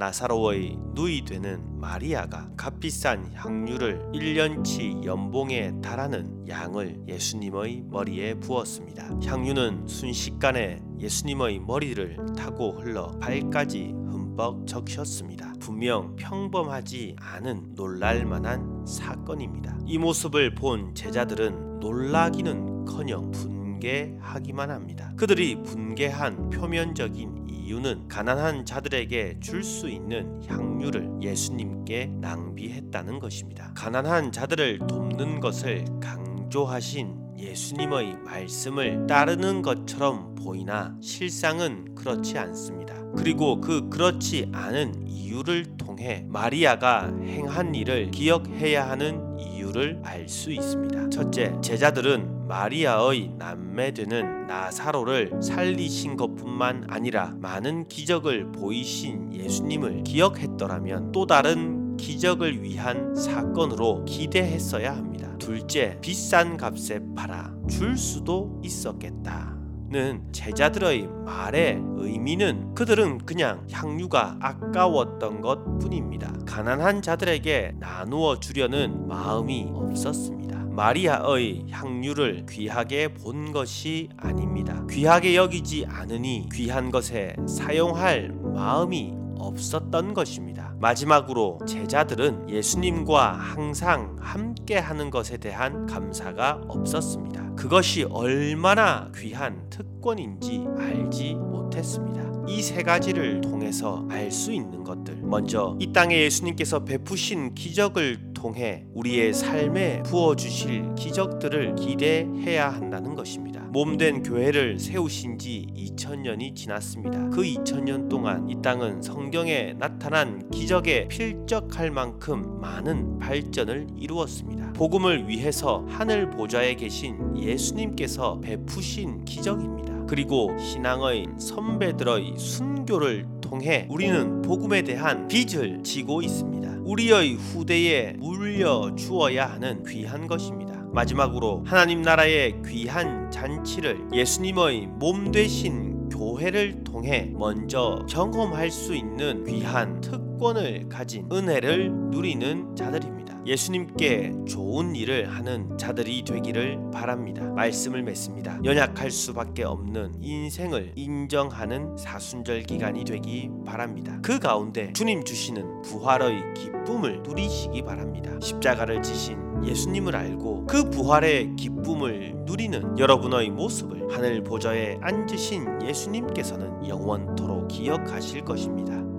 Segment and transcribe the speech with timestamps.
[0.00, 9.20] 나사로의 누이 되는 마리아가 값비싼 향유를 1년치 연봉에 달하는 양을 예수님의 머리에 부었습니다.
[9.22, 15.52] 향유는 순식간에 예수님의 머리를 타고 흘러 발까지 흠뻑 적셨습니다.
[15.60, 19.80] 분명 평범하지 않은 놀랄만한 사건입니다.
[19.84, 25.12] 이 모습을 본 제자들은 놀라기는커녕 분개하기만 합니다.
[25.18, 27.39] 그들이 분개한 표면적인
[27.70, 33.72] 이유는 가난한 자들에게 줄 수 있는 향유를 예수님께 낭비했다는 것입니다.
[33.76, 42.94] 가난한 자들을 돕는 것을 강조하신 예수님의 말씀을 따르는 것처럼 보이나 실상은 그렇지 않습니다.
[43.16, 51.10] 그리고 그 그렇지 않은 이유를 통해 마리아가 행한 일을 기억해야 하는 이유를 알 수 있습니다.
[51.10, 61.26] 첫째, 제자들은 마리아의 남매 되는 나사로를 살리신 것뿐만 아니라 많은 기적을 보이신 예수님을 기억했더라면 또
[61.26, 65.32] 다른 기적을 위한 사건으로 기대했어야 합니다.
[65.38, 69.56] 둘째, 비싼 값에 팔아 줄 수도 있었겠다.
[69.90, 76.32] 는 제자들의 말의 의미는 그들은 그냥 향유가 아까웠던 것 뿐입니다.
[76.46, 80.59] 가난한 자들에게 나누어 주려는 마음이 없었습니다.
[80.70, 84.84] 마리아의 향유를 귀하게 본 것이 아닙니다.
[84.90, 90.74] 귀하게 여기지 않으니 귀한 것에 사용할 마음이 없었던 것입니다.
[90.78, 97.54] 마지막으로 제자들은 예수님과 항상 함께 하는 것에 대한 감사가 없었습니다.
[97.56, 102.30] 그것이 얼마나 귀한 특권인지 알지 못했습니다.
[102.48, 105.20] 이 세 가지를 통해서 알 수 있는 것들.
[105.22, 113.60] 먼저 이 땅에 예수님께서 베푸신 기적을 통해 우리의 삶에 부어 주실 기적들을 기대해야 한다는 것입니다.
[113.70, 117.28] 몸된 교회를 세우신 지 2000년이 지났습니다.
[117.28, 124.72] 그 2000년 동안 이 땅은 성경에 나타난 기적에 필적할 만큼 많은 발전을 이루었습니다.
[124.72, 130.06] 복음을 위해서 하늘 보좌에 계신 예수님께서 베푸신 기적입니다.
[130.08, 136.69] 그리고 신앙의 선배들의 순교를 통해 우리는 복음에 대한 빚을 지고 있습니다.
[136.90, 140.74] 우리의 후대에 물려 주어야 하는 귀한 것입니다.
[140.92, 150.00] 마지막으로 하나님 나라의 귀한 잔치를 예수님의 몸 되신 교회를 통해 먼저 경험할 수 있는 귀한
[150.00, 153.20] 특권을 가진 은혜를 누리는 자들입니다.
[153.46, 157.44] 예수님께 좋은 일을 하는 자들이 되기를 바랍니다.
[157.52, 158.60] 말씀을 맺습니다.
[158.64, 164.18] 연약할 수밖에 없는 인생을 인정하는 사순절 기간이 되기 바랍니다.
[164.22, 166.42] 그 가운데 주님 주시는 부활의
[166.80, 168.30] 기쁨을 누리시기 바랍니다.
[168.40, 177.68] 십자가를 지신 예수님을 알고 그 부활의 기쁨을 누리는 여러분의 모습을 하늘 보좌에 앉으신 예수님께서는 영원토록
[177.68, 179.09] 기억하실 것입니다.